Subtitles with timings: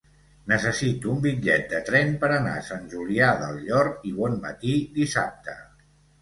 [0.51, 5.57] Necessito un bitllet de tren per anar a Sant Julià del Llor i Bonmatí dissabte.